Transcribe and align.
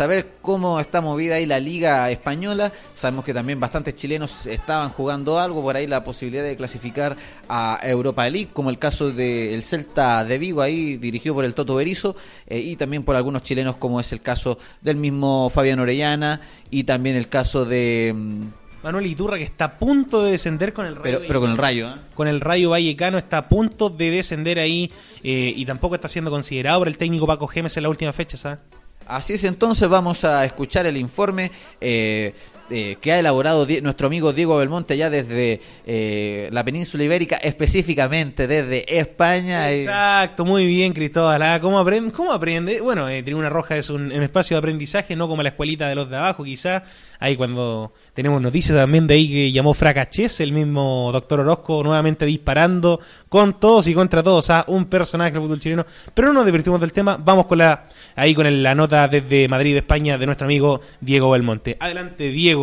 Saber 0.00 0.34
cómo 0.42 0.78
está 0.78 1.00
movida 1.00 1.34
ahí 1.34 1.44
la 1.44 1.58
liga 1.58 2.08
española. 2.08 2.70
Sabemos 2.94 3.24
que 3.24 3.34
también 3.34 3.58
bastantes 3.58 3.96
chilenos 3.96 4.46
estaban 4.46 4.90
jugando 4.90 5.40
algo, 5.40 5.60
por 5.60 5.74
ahí 5.74 5.88
la 5.88 6.04
posibilidad 6.04 6.44
de 6.44 6.56
clasificar 6.56 7.16
a 7.48 7.80
Europa 7.82 8.30
League, 8.30 8.50
como 8.52 8.70
el 8.70 8.78
caso 8.78 9.10
del 9.10 9.60
Celta 9.64 10.24
de 10.24 10.38
Vigo, 10.38 10.62
ahí 10.62 10.98
dirigido 10.98 11.34
por 11.34 11.44
el 11.44 11.52
Toto 11.52 11.74
Berizo, 11.74 12.14
eh, 12.46 12.60
y 12.60 12.76
también 12.76 13.02
por 13.02 13.16
algunos 13.16 13.42
chilenos, 13.42 13.74
como 13.74 13.98
es 13.98 14.12
el 14.12 14.20
caso 14.20 14.56
del 14.82 14.94
mismo 14.94 15.50
Fabián 15.50 15.80
Orellana, 15.80 16.42
y 16.70 16.84
también 16.84 17.16
el 17.16 17.28
caso 17.28 17.64
de... 17.64 18.12
mm, 18.14 18.40
Manuel 18.84 19.06
Iturra 19.06 19.36
que 19.36 19.42
está 19.42 19.64
a 19.64 19.78
punto 19.80 20.22
de 20.22 20.30
descender 20.30 20.72
con 20.72 20.86
el 20.86 20.94
Rayo 20.94 21.02
Pero, 21.02 21.20
pero 21.26 21.40
con 21.40 21.50
el 21.50 21.58
rayo, 21.58 21.88
¿eh? 21.88 21.94
con 22.14 22.28
el 22.28 22.40
Rayo 22.40 22.70
Vallecano 22.70 23.18
está 23.18 23.38
a 23.38 23.48
punto 23.48 23.90
de 23.90 24.12
descender 24.12 24.60
ahí 24.60 24.92
eh, 25.24 25.52
y 25.56 25.66
tampoco 25.66 25.96
está 25.96 26.06
siendo 26.06 26.30
considerado 26.30 26.78
por 26.78 26.86
el 26.86 26.96
técnico 26.96 27.26
Paco 27.26 27.48
Gemes 27.48 27.76
en 27.76 27.82
la 27.82 27.88
última 27.88 28.12
fecha, 28.12 28.36
¿sabes? 28.36 28.60
Así 29.08 29.32
es, 29.32 29.44
entonces 29.44 29.88
vamos 29.88 30.22
a 30.24 30.44
escuchar 30.44 30.84
el 30.84 30.98
informe 30.98 31.50
eh, 31.80 32.34
eh, 32.70 32.96
que 33.00 33.12
ha 33.12 33.18
elaborado 33.18 33.66
nuestro 33.82 34.06
amigo 34.06 34.32
Diego 34.32 34.56
Belmonte 34.56 34.96
ya 34.96 35.10
desde 35.10 35.60
eh, 35.86 36.48
la 36.52 36.64
península 36.64 37.04
ibérica, 37.04 37.36
específicamente 37.36 38.46
desde 38.46 38.98
España. 38.98 39.70
eh, 39.70 39.82
Exacto, 39.82 40.44
muy 40.44 40.66
bien, 40.66 40.92
Cristóbal. 40.92 41.40
Ah, 41.42 41.58
¿Cómo 41.60 41.78
aprende? 41.78 42.12
¿Cómo? 42.12 42.38
Bueno, 42.82 43.08
eh, 43.08 43.22
Tribuna 43.22 43.48
Roja 43.48 43.76
es 43.76 43.90
un, 43.90 44.12
espacio 44.12 44.56
de 44.56 44.58
aprendizaje, 44.58 45.16
no 45.16 45.28
como 45.28 45.42
la 45.42 45.50
escuelita 45.50 45.88
de 45.88 45.94
los 45.94 46.10
de 46.10 46.16
abajo, 46.16 46.44
quizá. 46.44 46.84
Ahí 47.20 47.36
cuando 47.36 47.92
tenemos 48.14 48.40
noticias 48.40 48.76
también 48.78 49.06
de 49.06 49.14
ahí 49.14 49.28
que 49.28 49.50
llamó 49.50 49.74
Fracachés, 49.74 50.38
el 50.40 50.52
mismo 50.52 51.10
doctor 51.12 51.40
Orozco, 51.40 51.82
nuevamente 51.82 52.26
disparando 52.26 53.00
con 53.28 53.58
todos 53.58 53.88
y 53.88 53.94
contra 53.94 54.22
todos 54.22 54.50
a 54.50 54.64
un 54.68 54.84
personaje 54.86 55.32
del 55.32 55.42
fútbol 55.42 55.58
chileno. 55.58 55.84
Pero 56.14 56.28
no 56.28 56.34
nos 56.34 56.46
divertimos 56.46 56.80
del 56.80 56.92
tema, 56.92 57.16
vamos 57.16 57.46
con 57.46 57.58
la 57.58 57.88
ahí 58.14 58.34
con 58.34 58.62
la 58.62 58.74
nota 58.74 59.08
desde 59.08 59.48
Madrid, 59.48 59.76
España, 59.76 60.18
de 60.18 60.26
nuestro 60.26 60.44
amigo 60.44 60.80
Diego 61.00 61.30
Belmonte. 61.30 61.76
Adelante, 61.80 62.30
Diego. 62.30 62.57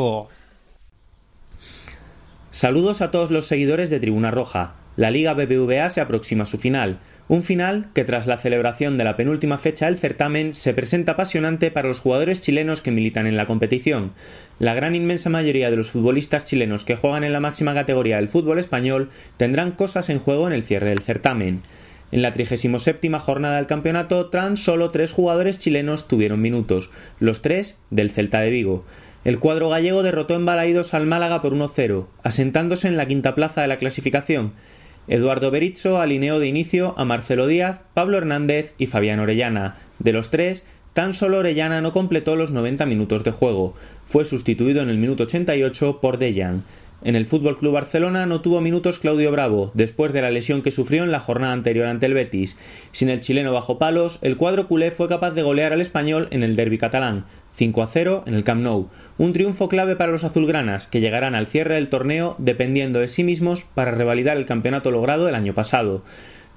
Saludos 2.52 3.02
a 3.02 3.12
todos 3.12 3.32
los 3.32 3.48
seguidores 3.48 3.90
de 3.90 4.00
Tribuna 4.00 4.32
Roja. 4.32 4.76
La 4.96 5.12
Liga 5.12 5.34
BBVA 5.34 5.90
se 5.90 6.00
aproxima 6.00 6.44
a 6.44 6.46
su 6.46 6.58
final. 6.58 7.00
Un 7.28 7.44
final 7.44 7.88
que 7.94 8.06
tras 8.06 8.28
la 8.28 8.38
celebración 8.38 8.98
de 8.98 9.04
la 9.04 9.18
penúltima 9.18 9.58
fecha 9.58 9.88
del 9.88 9.98
certamen 9.98 10.54
se 10.54 10.73
presenta 10.73 11.14
apasionante 11.14 11.72
para 11.72 11.88
los 11.88 12.00
jugadores 12.00 12.40
chilenos 12.40 12.82
que 12.82 12.92
militan 12.92 13.26
en 13.26 13.36
la 13.36 13.48
competición. 13.48 14.12
La 14.60 14.73
gran 14.73 14.96
inmensa 14.96 15.30
mayoría 15.30 15.70
de 15.70 15.76
los 15.76 15.92
futbolistas 15.92 16.46
chilenos 16.46 16.86
que 16.86 16.96
juegan 16.96 17.23
en 17.23 17.34
la 17.34 17.40
máxima 17.40 17.73
categoría 17.73 18.18
del 18.18 18.30
fútbol 18.30 18.60
español 18.60 19.10
tendrán 19.38 19.72
cosas 19.72 20.10
en 20.10 20.20
juego 20.20 20.48
en 20.48 20.54
el 20.54 20.64
cierre 20.64 20.90
del 20.90 21.00
certamen. 21.00 21.62
En 22.12 22.22
la 22.22 22.32
37 22.32 23.10
jornada 23.20 23.58
del 23.58 23.68
campeonato, 23.68 24.28
tan 24.28 24.56
solo 24.56 24.92
tres 24.92 25.12
jugadores 25.12 25.58
chilenos 25.58 26.08
tuvieron 26.08 26.42
minutos, 26.42 26.92
los 27.20 27.42
tres 27.42 27.78
del 27.90 28.12
Celta 28.12 28.40
de 28.42 28.52
Vigo. 28.52 28.86
El 29.26 29.40
cuadro 29.40 29.70
gallego 29.70 30.04
derrotó 30.04 30.36
en 30.36 30.45
Balaídos 30.45 30.94
al 30.94 31.08
Málaga 31.08 31.42
por 31.42 31.52
1-0, 31.52 32.06
asentándose 32.22 32.88
en 32.88 32.95
la 32.95 33.08
quinta 33.08 33.34
plaza 33.34 33.64
de 33.64 33.67
la 33.67 33.78
clasificación. 33.78 34.54
Eduardo 35.08 35.49
Berizzo 35.49 35.99
alineó 35.99 36.39
de 36.39 36.45
inicio 36.45 36.94
a 36.95 37.05
Marcelo 37.05 37.48
Díaz, 37.48 37.82
Pablo 37.95 38.20
Hernández 38.20 38.76
y 38.77 38.86
Fabián 38.86 39.20
Orellana. 39.20 39.77
De 39.98 40.14
los 40.14 40.30
tres, 40.30 40.64
tan 40.94 41.16
solo 41.16 41.39
Orellana 41.39 41.82
no 41.82 41.92
completó 41.92 42.36
los 42.36 42.52
90 42.52 42.86
minutos 42.86 43.23
de 43.23 43.32
juego. 43.32 43.73
Fue 44.04 44.26
sustituido 44.26 44.83
en 44.83 44.89
el 44.89 44.99
minuto 44.99 45.23
88 45.23 46.02
por 46.02 46.20
Dejan. 46.20 46.64
En 47.04 47.16
el 47.16 47.26
Fútbol 47.26 47.58
Club 47.58 47.73
Barcelona 47.73 48.28
no 48.28 48.42
tuvo 48.42 48.61
minutos 48.61 48.99
Claudio 48.99 49.32
Bravo, 49.32 49.72
después 49.73 50.14
de 50.14 50.22
la 50.22 50.32
lesión 50.32 50.61
que 50.61 50.72
sufrió 50.72 51.04
en 51.04 51.11
la 51.11 51.20
jornada 51.20 51.54
anterior 51.54 51.88
ante 51.88 52.05
el 52.05 52.14
Betis. 52.14 52.58
Sin 52.92 53.10
el 53.10 53.22
chileno 53.22 53.54
bajo 53.54 53.80
palos, 53.80 54.20
el 54.22 54.38
cuadro 54.38 54.67
culé 54.67 54.92
fue 54.92 55.10
capaz 55.10 55.32
de 55.32 55.42
golear 55.42 55.73
al 55.73 55.82
español 55.82 56.28
en 56.32 56.42
el 56.42 56.55
derby 56.55 56.78
catalán, 56.78 57.26
5 57.55 57.83
a 57.83 57.88
0 57.88 58.23
en 58.26 58.36
el 58.36 58.43
Camp 58.43 58.61
Nou. 58.61 58.89
Un 59.17 59.32
triunfo 59.33 59.70
clave 59.70 59.95
para 59.95 60.11
los 60.11 60.23
azulgranas, 60.23 60.88
que 60.88 60.99
llegarán 60.99 61.36
al 61.36 61.48
cierre 61.48 61.76
del 61.76 61.89
torneo 61.89 62.36
dependiendo 62.38 62.99
de 62.99 63.08
sí 63.08 63.23
mismos 63.23 63.66
para 63.73 63.92
revalidar 63.92 64.36
el 64.38 64.45
campeonato 64.45 64.92
logrado 64.92 65.30
el 65.30 65.36
año 65.36 65.54
pasado. 65.54 66.04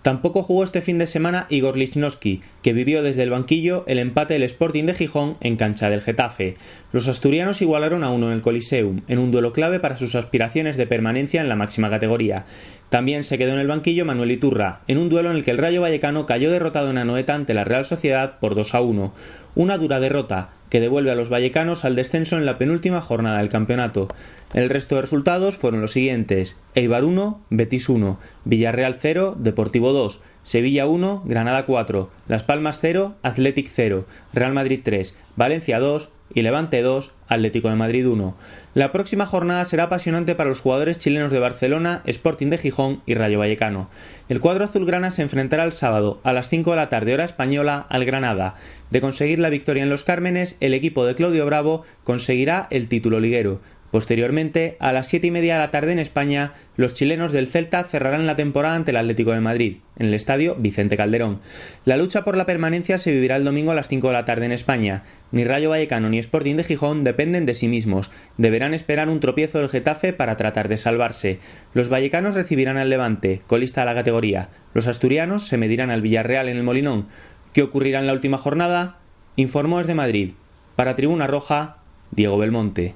Tampoco 0.02 0.44
jugó 0.44 0.62
este 0.62 0.80
fin 0.80 0.98
de 0.98 1.06
semana 1.06 1.46
Igor 1.50 1.76
Lichnowsky, 1.76 2.40
que 2.62 2.72
vivió 2.72 3.02
desde 3.02 3.24
el 3.24 3.30
banquillo 3.30 3.84
el 3.88 3.98
empate 3.98 4.34
del 4.34 4.44
Sporting 4.44 4.84
de 4.84 4.94
Gijón 4.94 5.36
en 5.40 5.56
cancha 5.56 5.90
del 5.90 6.02
Getafe. 6.02 6.56
Los 6.92 7.08
asturianos 7.08 7.60
igualaron 7.60 8.04
a 8.04 8.10
uno 8.10 8.28
en 8.28 8.34
el 8.34 8.40
Coliseum, 8.40 9.02
en 9.08 9.18
un 9.18 9.32
duelo 9.32 9.52
clave 9.52 9.80
para 9.80 9.96
sus 9.96 10.14
aspiraciones 10.14 10.76
de 10.76 10.86
permanencia 10.86 11.40
en 11.40 11.48
la 11.48 11.56
máxima 11.56 11.90
categoría. 11.90 12.46
También 12.90 13.24
se 13.24 13.38
quedó 13.38 13.52
en 13.52 13.58
el 13.58 13.66
banquillo 13.66 14.04
Manuel 14.04 14.30
Iturra, 14.30 14.80
en 14.86 14.98
un 14.98 15.08
duelo 15.08 15.30
en 15.30 15.36
el 15.36 15.44
que 15.44 15.50
el 15.50 15.58
Rayo 15.58 15.82
Vallecano 15.82 16.26
cayó 16.26 16.50
derrotado 16.50 16.90
en 16.90 16.98
Anoeta 16.98 17.34
ante 17.34 17.52
la 17.52 17.64
Real 17.64 17.84
Sociedad 17.84 18.38
por 18.38 18.54
2 18.54 18.74
a 18.74 18.80
1. 18.80 19.12
Una 19.56 19.78
dura 19.78 19.98
derrota, 19.98 20.50
que 20.70 20.80
devuelve 20.80 21.10
a 21.10 21.14
los 21.14 21.30
vallecanos 21.30 21.84
al 21.84 21.96
descenso 21.96 22.36
en 22.36 22.46
la 22.46 22.58
penúltima 22.58 23.00
jornada 23.00 23.38
del 23.38 23.48
campeonato. 23.48 24.08
El 24.54 24.70
resto 24.70 24.96
de 24.96 25.02
resultados 25.02 25.56
fueron 25.56 25.80
los 25.80 25.92
siguientes: 25.92 26.58
Eibar 26.74 27.04
1, 27.04 27.40
Betis 27.50 27.88
1, 27.88 28.18
Villarreal 28.44 28.94
0, 28.94 29.36
Deportivo 29.38 29.92
2, 29.92 30.20
Sevilla 30.42 30.86
1, 30.86 31.22
Granada 31.26 31.66
4, 31.66 32.10
Las 32.28 32.42
Palmas 32.42 32.78
0, 32.80 33.16
Athletic 33.22 33.68
0, 33.70 34.06
Real 34.32 34.52
Madrid 34.52 34.80
3, 34.82 35.16
Valencia 35.36 35.78
2 35.78 36.08
y 36.34 36.42
Levante 36.42 36.82
2, 36.82 37.12
Atlético 37.28 37.68
de 37.68 37.76
Madrid 37.76 38.06
1. 38.06 38.34
La 38.74 38.92
próxima 38.92 39.26
jornada 39.26 39.64
será 39.64 39.84
apasionante 39.84 40.34
para 40.34 40.48
los 40.48 40.60
jugadores 40.60 40.98
chilenos 40.98 41.32
de 41.32 41.38
Barcelona, 41.38 42.02
Sporting 42.04 42.48
de 42.48 42.58
Gijón 42.58 43.02
y 43.06 43.14
Rayo 43.14 43.38
Vallecano. 43.38 43.88
El 44.28 44.40
cuadro 44.40 44.64
azulgrana 44.64 45.10
se 45.10 45.22
enfrentará 45.22 45.64
el 45.64 45.72
sábado 45.72 46.20
a 46.22 46.32
las 46.32 46.48
5 46.48 46.70
de 46.70 46.76
la 46.76 46.88
tarde 46.88 47.14
hora 47.14 47.24
española 47.24 47.86
al 47.88 48.04
Granada. 48.04 48.54
De 48.90 49.00
conseguir 49.00 49.38
la 49.38 49.50
victoria 49.50 49.82
en 49.82 49.90
los 49.90 50.04
Cármenes, 50.04 50.56
el 50.60 50.74
equipo 50.74 51.04
de 51.04 51.14
Claudio 51.14 51.44
Bravo 51.46 51.82
conseguirá 52.04 52.68
el 52.70 52.88
título 52.88 53.20
liguero. 53.20 53.60
Posteriormente, 53.90 54.76
a 54.80 54.92
las 54.92 55.06
7 55.08 55.28
y 55.28 55.30
media 55.30 55.54
de 55.54 55.60
la 55.60 55.70
tarde 55.70 55.92
en 55.92 55.98
España, 55.98 56.52
los 56.76 56.92
chilenos 56.92 57.32
del 57.32 57.48
Celta 57.48 57.84
cerrarán 57.84 58.26
la 58.26 58.36
temporada 58.36 58.74
ante 58.74 58.90
el 58.90 58.98
Atlético 58.98 59.32
de 59.32 59.40
Madrid, 59.40 59.78
en 59.96 60.08
el 60.08 60.14
estadio 60.14 60.56
Vicente 60.56 60.98
Calderón. 60.98 61.40
La 61.86 61.96
lucha 61.96 62.22
por 62.22 62.36
la 62.36 62.44
permanencia 62.44 62.98
se 62.98 63.12
vivirá 63.12 63.36
el 63.36 63.44
domingo 63.44 63.70
a 63.70 63.74
las 63.74 63.88
5 63.88 64.08
de 64.08 64.12
la 64.12 64.26
tarde 64.26 64.44
en 64.44 64.52
España. 64.52 65.04
Ni 65.32 65.44
Rayo 65.44 65.70
Vallecano 65.70 66.10
ni 66.10 66.18
Sporting 66.18 66.56
de 66.56 66.64
Gijón 66.64 67.02
dependen 67.02 67.46
de 67.46 67.54
sí 67.54 67.66
mismos. 67.66 68.10
Deberán 68.36 68.74
esperar 68.74 69.08
un 69.08 69.20
tropiezo 69.20 69.58
del 69.58 69.70
Getafe 69.70 70.12
para 70.12 70.36
tratar 70.36 70.68
de 70.68 70.76
salvarse. 70.76 71.38
Los 71.72 71.88
vallecanos 71.88 72.34
recibirán 72.34 72.76
al 72.76 72.90
Levante, 72.90 73.40
colista 73.46 73.80
de 73.80 73.86
la 73.86 73.94
categoría. 73.94 74.50
Los 74.74 74.86
asturianos 74.86 75.46
se 75.46 75.56
medirán 75.56 75.90
al 75.90 76.02
Villarreal 76.02 76.48
en 76.48 76.58
el 76.58 76.62
Molinón. 76.62 77.06
¿Qué 77.54 77.62
ocurrirá 77.62 78.00
en 78.00 78.06
la 78.06 78.12
última 78.12 78.36
jornada? 78.36 78.98
Informó 79.36 79.78
desde 79.78 79.94
Madrid. 79.94 80.32
Para 80.76 80.94
Tribuna 80.94 81.26
Roja, 81.26 81.78
Diego 82.10 82.36
Belmonte. 82.36 82.94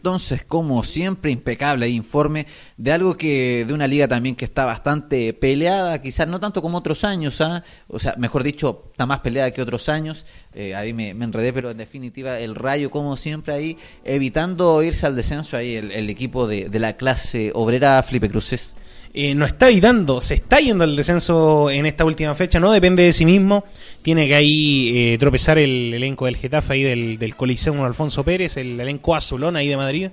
Entonces, 0.00 0.44
como 0.44 0.82
siempre, 0.82 1.30
impecable 1.30 1.86
informe 1.90 2.46
de 2.78 2.90
algo 2.90 3.18
que 3.18 3.66
de 3.66 3.74
una 3.74 3.86
liga 3.86 4.08
también 4.08 4.34
que 4.34 4.46
está 4.46 4.64
bastante 4.64 5.34
peleada, 5.34 6.00
quizás 6.00 6.26
no 6.26 6.40
tanto 6.40 6.62
como 6.62 6.78
otros 6.78 7.04
años, 7.04 7.38
¿ah? 7.42 7.62
o 7.86 7.98
sea, 7.98 8.14
mejor 8.16 8.42
dicho, 8.42 8.86
está 8.92 9.04
más 9.04 9.20
peleada 9.20 9.50
que 9.50 9.60
otros 9.60 9.90
años. 9.90 10.24
Eh, 10.54 10.74
ahí 10.74 10.94
me, 10.94 11.12
me 11.12 11.26
enredé, 11.26 11.52
pero 11.52 11.70
en 11.70 11.76
definitiva, 11.76 12.38
el 12.38 12.54
Rayo, 12.54 12.90
como 12.90 13.14
siempre, 13.18 13.52
ahí 13.52 13.76
evitando 14.02 14.82
irse 14.82 15.04
al 15.04 15.16
descenso, 15.16 15.58
ahí 15.58 15.74
el, 15.74 15.92
el 15.92 16.08
equipo 16.08 16.46
de, 16.46 16.70
de 16.70 16.78
la 16.78 16.96
clase 16.96 17.52
obrera 17.54 18.02
Felipe 18.02 18.30
Cruces. 18.30 18.72
Eh, 19.12 19.34
no 19.34 19.44
está 19.44 19.68
evitando, 19.68 20.20
se 20.20 20.34
está 20.34 20.60
yendo 20.60 20.84
al 20.84 20.96
descenso 20.96 21.70
en 21.70 21.86
esta 21.86 22.04
última 22.04 22.34
fecha, 22.34 22.60
no 22.60 22.70
depende 22.72 23.02
de 23.02 23.12
sí 23.12 23.24
mismo, 23.24 23.64
tiene 24.02 24.28
que 24.28 24.34
ahí 24.34 24.92
eh, 24.94 25.18
tropezar 25.18 25.58
el 25.58 25.92
elenco 25.94 26.26
del 26.26 26.36
Getafe 26.36 26.72
ahí 26.72 26.82
del, 26.82 27.18
del 27.18 27.34
Coliseo 27.34 27.84
Alfonso 27.84 28.24
Pérez, 28.24 28.56
el 28.56 28.78
elenco 28.78 29.14
azulón 29.14 29.56
ahí 29.56 29.68
de 29.68 29.76
Madrid, 29.76 30.10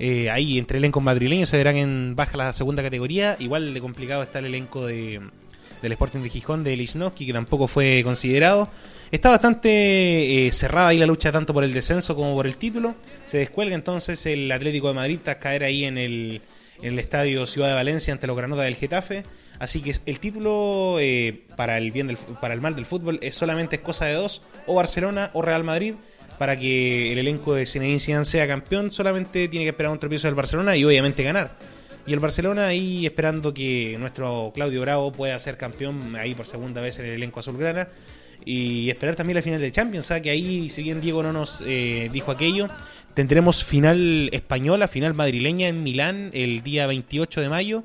Eh, 0.00 0.30
ahí 0.30 0.58
entre 0.58 0.78
elencos 0.78 1.02
madrileños 1.02 1.48
se 1.48 1.56
verán 1.56 1.74
en 1.74 2.14
baja 2.14 2.36
la 2.36 2.52
segunda 2.52 2.84
categoría, 2.84 3.34
igual 3.40 3.74
de 3.74 3.80
complicado 3.80 4.22
está 4.22 4.38
el 4.38 4.44
elenco 4.44 4.86
de, 4.86 5.20
del 5.82 5.92
Sporting 5.92 6.20
de 6.20 6.28
Gijón 6.28 6.62
de 6.62 6.76
Lichnowsky 6.76 7.26
que 7.26 7.32
tampoco 7.32 7.66
fue 7.66 8.02
considerado. 8.04 8.68
Está 9.10 9.30
bastante 9.30 10.46
eh, 10.46 10.52
cerrada 10.52 10.90
ahí 10.90 10.98
la 10.98 11.06
lucha 11.06 11.32
tanto 11.32 11.52
por 11.52 11.64
el 11.64 11.72
descenso 11.72 12.14
como 12.14 12.36
por 12.36 12.46
el 12.46 12.56
título. 12.56 12.94
Se 13.24 13.38
descuelga 13.38 13.74
entonces 13.74 14.24
el 14.26 14.52
Atlético 14.52 14.86
de 14.86 14.94
Madrid 14.94 15.18
tras 15.24 15.38
caer 15.38 15.64
ahí 15.64 15.84
en 15.84 15.98
el, 15.98 16.42
en 16.82 16.92
el 16.92 16.98
estadio 16.98 17.46
Ciudad 17.46 17.68
de 17.68 17.74
Valencia 17.74 18.12
ante 18.12 18.26
los 18.26 18.36
Granada 18.36 18.64
del 18.64 18.76
Getafe. 18.76 19.24
Así 19.58 19.80
que 19.80 19.94
el 20.06 20.20
título 20.20 20.96
eh, 21.00 21.42
para 21.56 21.78
el 21.78 21.90
bien 21.90 22.06
del, 22.06 22.16
para 22.40 22.54
el 22.54 22.60
mal 22.60 22.76
del 22.76 22.86
fútbol 22.86 23.18
es 23.22 23.34
solamente 23.34 23.76
es 23.76 23.82
cosa 23.82 24.06
de 24.06 24.14
dos, 24.14 24.42
o 24.66 24.74
Barcelona 24.74 25.30
o 25.34 25.42
Real 25.42 25.64
Madrid. 25.64 25.94
para 26.38 26.56
que 26.56 27.10
el 27.10 27.18
elenco 27.18 27.54
de 27.54 27.66
Zinedine 27.66 27.98
Zidane 27.98 28.24
sea 28.24 28.46
campeón, 28.46 28.92
solamente 28.92 29.48
tiene 29.48 29.64
que 29.64 29.70
esperar 29.70 29.90
un 29.90 29.98
tropiezo 29.98 30.28
del 30.28 30.36
Barcelona 30.36 30.76
y 30.76 30.84
obviamente 30.84 31.24
ganar. 31.24 31.50
Y 32.06 32.12
el 32.12 32.20
Barcelona 32.20 32.68
ahí 32.68 33.04
esperando 33.04 33.52
que 33.52 33.96
nuestro 33.98 34.52
Claudio 34.54 34.80
Bravo 34.80 35.10
pueda 35.12 35.38
ser 35.40 35.58
campeón 35.58 36.14
ahí 36.16 36.34
por 36.34 36.46
segunda 36.46 36.80
vez 36.80 36.98
en 37.00 37.06
el 37.06 37.12
elenco 37.12 37.40
azulgrana 37.40 37.88
y 38.44 38.88
esperar 38.88 39.14
también 39.14 39.36
la 39.36 39.42
final 39.42 39.60
de 39.60 39.70
Champions, 39.70 40.06
¿sabes? 40.06 40.22
que 40.22 40.30
ahí 40.30 40.70
si 40.70 40.82
bien 40.82 41.02
Diego 41.02 41.22
no 41.22 41.34
nos 41.34 41.62
eh, 41.66 42.08
dijo 42.10 42.30
aquello, 42.30 42.68
tendremos 43.18 43.64
final 43.64 44.30
española, 44.30 44.86
final 44.86 45.12
madrileña 45.12 45.66
en 45.66 45.82
Milán 45.82 46.30
el 46.34 46.62
día 46.62 46.86
28 46.86 47.40
de 47.40 47.48
mayo 47.48 47.82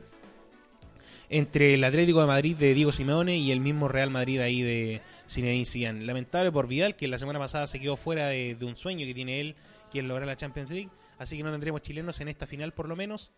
entre 1.27 1.73
el 1.73 1.83
Atlético 1.83 2.21
de 2.21 2.27
Madrid 2.27 2.55
de 2.55 2.75
Diego 2.75 2.91
Simeone 2.91 3.37
y 3.37 3.51
el 3.51 3.59
mismo 3.59 3.87
Real 3.87 4.11
Madrid 4.11 4.39
ahí 4.41 4.61
de 4.61 5.01
Zinedine 5.27 5.65
Zidane. 5.65 6.05
Lamentable 6.05 6.51
por 6.51 6.67
Vidal, 6.67 6.95
que 6.95 7.07
la 7.07 7.17
semana 7.17 7.39
pasada 7.39 7.65
se 7.65 7.79
quedó 7.79 7.97
fuera 7.97 8.27
de, 8.27 8.55
un 8.61 8.77
sueño 8.77 9.07
que 9.07 9.15
tiene 9.15 9.41
él, 9.41 9.55
quien 9.91 10.07
lograr 10.07 10.27
la 10.27 10.35
Champions 10.35 10.69
League. 10.69 10.91
Así 11.17 11.35
que 11.35 11.41
no 11.41 11.49
tendremos 11.49 11.81
chilenos 11.81 12.21
en 12.21 12.27
esta 12.27 12.45
final 12.45 12.71
por 12.71 12.87
lo 12.87 12.95
menos. 12.95 13.31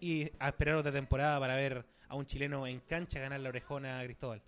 Y 0.00 0.28
a 0.38 0.48
esperar 0.48 0.74
otra 0.74 0.92
temporada 0.92 1.40
para 1.40 1.54
ver 1.54 1.86
a 2.10 2.14
un 2.14 2.26
chileno 2.26 2.66
en 2.66 2.80
cancha 2.80 3.20
ganar 3.20 3.40
la 3.40 3.48
orejona 3.48 4.00
a 4.00 4.04
Cristóbal. 4.04 4.42